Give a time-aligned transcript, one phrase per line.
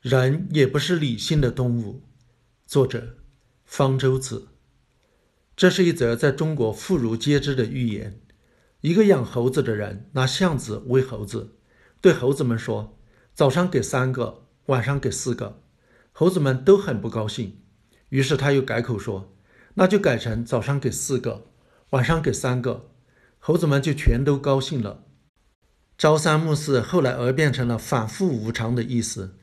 [0.00, 2.00] 人也不是理性的动物。
[2.66, 3.18] 作者：
[3.66, 4.48] 方舟子。
[5.54, 8.18] 这是一则在中国妇孺皆知的寓言。
[8.80, 11.56] 一个养猴子的人拿橡子喂猴子，
[12.00, 12.98] 对猴子们说
[13.34, 15.60] ：“早上给三个，晚上给四个。”
[16.12, 17.60] 猴子们都很不高兴。
[18.08, 19.36] 于是他又改口说
[19.74, 21.48] ：“那就改成早上给四个，
[21.90, 22.90] 晚上给三个。”
[23.38, 25.04] 猴子们就全都高兴了。
[25.98, 29.36] 朝三暮四后来而变成了反复无常的意思。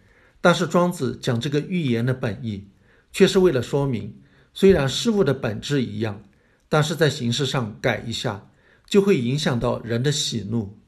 [0.47, 2.69] 但是庄子讲这个寓言的本意，
[3.11, 4.15] 却是为了说明，
[4.53, 6.23] 虽然事物的本质一样，
[6.69, 8.49] 但是在形式上改一下，
[8.85, 10.79] 就会影响到人的喜怒。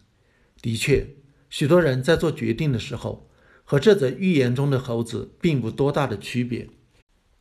[0.61, 1.05] 的确，
[1.49, 3.29] 许多人在做决定的时候，
[3.65, 6.69] 和这则寓言中的猴子并无多大的区别。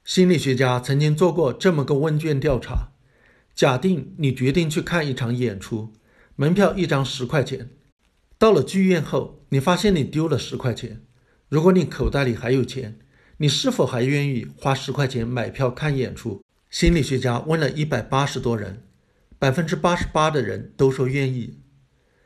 [0.03, 2.89] 心理学家曾经做过这么个问卷调查：
[3.55, 5.93] 假定你决定去看一场演出，
[6.35, 7.71] 门票一张十块钱，
[8.37, 11.05] 到了剧院后，你发现你丢了十块钱。
[11.49, 12.99] 如果你口袋里还有钱，
[13.39, 16.43] 你是否还愿意花十块钱买票看演出？
[16.69, 18.83] 心理学家问了一百八十多人，
[19.39, 21.61] 百分之八十八的人都说愿意。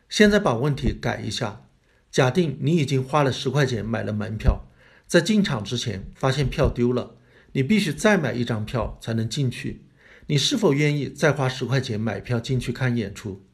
[0.08, 1.68] 现在把问题改一下，
[2.10, 4.68] 假定你已经花了十块钱买了门票，
[5.06, 7.14] 在进场之前发现票丢了，
[7.52, 9.84] 你必须再买一张票才能进去。
[10.26, 13.44] 你是否愿意再花十块钱买票进去看演出？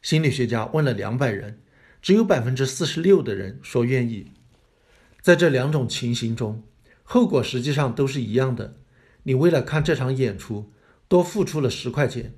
[0.00, 1.60] 心理学家问了两百人，
[2.00, 4.32] 只有百分之四十六的人说愿意。
[5.22, 6.64] 在这两种情形中，
[7.04, 8.74] 后果实际上都是一样的。
[9.22, 10.72] 你为了看这场演出，
[11.06, 12.34] 多付出了十块钱，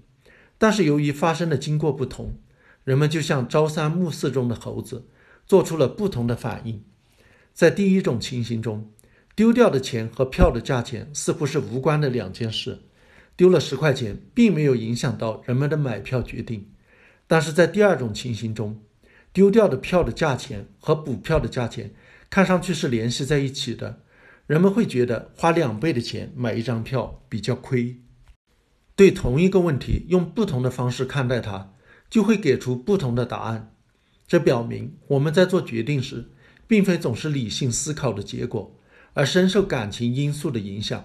[0.58, 2.36] 但是由于发生的经过不同，
[2.84, 5.06] 人们就像朝三暮四中的猴子，
[5.46, 6.84] 做出了不同的反应。
[7.54, 8.90] 在第一种情形中，
[9.34, 12.82] 丢掉的钱和票的价钱似乎是无关的两件事，
[13.34, 16.68] 丢了十块钱并没有影响到人们的买票决定。
[17.26, 18.82] 但是在第二种情形中，
[19.32, 21.94] 丢掉的票的价钱和补票的价钱。
[22.34, 24.00] 看上去是联系在一起的，
[24.48, 28.00] 人们会觉得花两倍的钱买一张票比较亏。
[28.96, 31.74] 对同一个问题，用不同的方式看待它，
[32.10, 33.76] 就会给出不同的答案。
[34.26, 36.32] 这表明我们在做决定时，
[36.66, 38.80] 并非总是理性思考的结果，
[39.12, 41.04] 而深受感情因素的影响。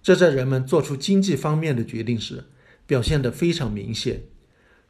[0.00, 2.44] 这在人们做出经济方面的决定时，
[2.86, 4.22] 表现得非常明显。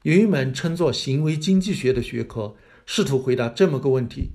[0.03, 2.55] 有一门称作行为经济学的学科，
[2.85, 4.33] 试图回答这么个问题。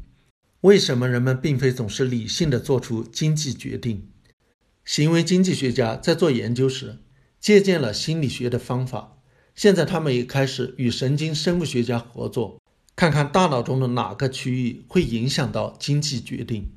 [0.65, 4.09] 为什么人们并非总是理性的做出经济决定？
[4.83, 6.97] 行为经济学家在做研究时
[7.39, 9.19] 借鉴了心理学的方法。
[9.53, 12.59] 现在他们也开始与神经生物学家合作，
[12.95, 16.71] 看看大脑中的哪个区域会影响到经济决定。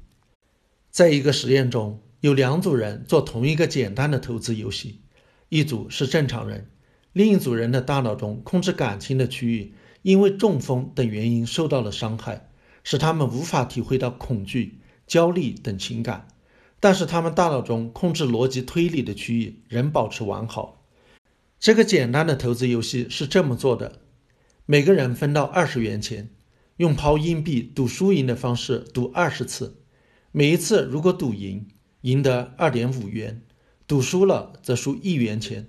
[0.91, 5.01] 在一个实验中，有两组人做同一个简单的投资游戏，
[5.49, 6.71] 一组是正常人，
[7.15, 9.73] 另一组人的大脑中控制感情的区域
[10.03, 12.48] 因为中风等原因受到了伤害。
[12.91, 16.27] 使他们无法体会到恐惧、焦虑等情感，
[16.81, 20.87] 但是他们大脑中控制逻辑推理的区域仍保持完好。
[21.61, 24.01] 这个简单的投资游戏是这么做的：
[24.65, 26.31] 每个人分到二十元钱，
[26.79, 29.83] 用抛硬币赌输赢的方式赌二十次，
[30.33, 31.69] 每一次如果赌赢，
[32.01, 33.43] 赢得二点五元；
[33.87, 35.69] 赌输了则输一元钱。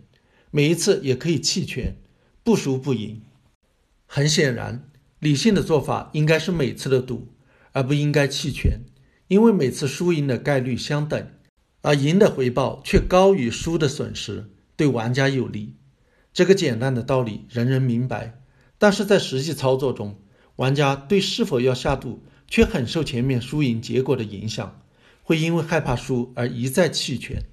[0.51, 1.97] 每一次也可以弃权，
[2.45, 3.21] 不输不赢。
[4.05, 4.88] 很显然。
[5.19, 7.27] 理性的做法应该是每次的赌，
[7.73, 8.79] 而不应该弃权，
[9.27, 11.27] 因为每次输赢的概率相等，
[11.81, 15.75] 而赢的回报却高于输的损失，对玩家有利。
[16.31, 18.41] 这个简单的道理人人明白，
[18.77, 20.21] 但是在实际操作中，
[20.55, 24.81] 玩家对是否要下赌却很受前面输赢结果的影响，
[25.21, 27.43] 会因为害怕输而一再弃权。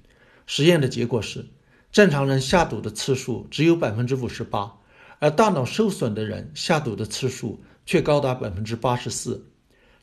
[0.45, 1.47] 实验的结果是，
[1.91, 4.77] 正常人下赌的次数只有百分之五十八。
[5.19, 9.49] 而大脑受损的人下赌的次数却高达百分之八十四。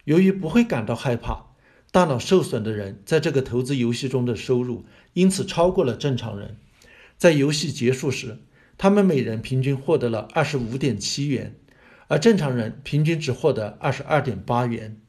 [0.05, 1.55] 由于不会感到害怕，
[1.91, 6.57] 大脑受损的人在这个投资游戏中的收入因此超过了正常人。
[7.17, 8.39] 在游戏结束时，
[8.77, 11.55] 他们每人平均获得了二十五点七元，
[12.09, 15.01] 而正常人平均只获得二十二点八元。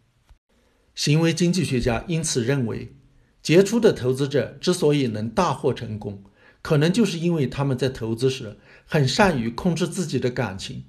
[0.93, 2.95] 行为经济学家因此认为，
[3.41, 6.23] 杰出的投资者之所以能大获成功，
[6.65, 8.57] 可能就是因为他们在投资时
[8.87, 10.83] 很善于控制自己的感情，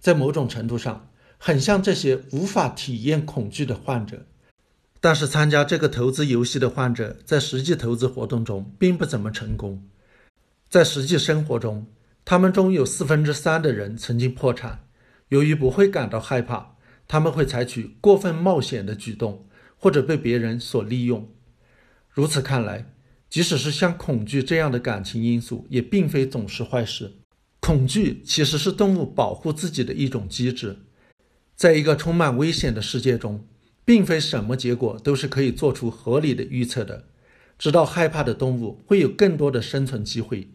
[0.00, 4.26] 在某种程度上很像这些无法体验恐惧的患者。
[4.98, 9.80] 但是，参加这个投资游戏的患者在实际投资活动中并不怎么成功。
[10.68, 11.86] 在实际生活中，
[12.24, 14.80] 他们中有四分之三的人曾经破产。
[15.28, 16.74] 由于不会感到害怕，
[17.06, 21.28] 他们会采取过分冒险的举动，或者被别人所利用。
[22.10, 22.92] 如此看来。
[23.30, 27.12] 即使是像恐惧这样的感情因素，也并非总是坏事。
[27.60, 30.76] 恐惧其实是动物保护自己的一种机制。
[31.54, 33.46] 在一个充满危险的世界中，
[33.84, 37.04] 并非什么结果都是可以做出合理的预测的。
[37.56, 40.48] 知道害怕的动物会有更多的生存机会，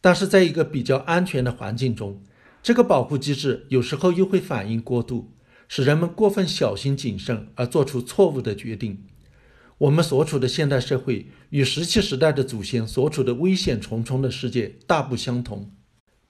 [0.00, 2.22] 但是在一个比较安全的环境中，
[2.62, 5.32] 这个保护机制有时候又会反应过度，
[5.66, 9.02] 使人们过分小心谨慎而做出错误的决定。
[9.82, 15.72] 我们所处的现代社会与石器时代的祖先所处的危险重重的世界大不相同，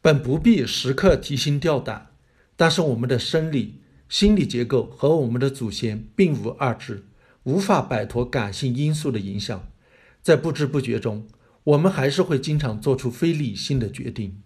[0.00, 2.12] 本不必时刻提心吊胆，
[2.56, 7.04] 但是我们的生理、心理结构和我们的祖先并无二致，
[7.42, 9.68] 无法摆脱感性因素的影响。
[10.22, 11.26] 在不知不觉中，
[11.64, 14.40] 我们还是会经常做出非理性的决定。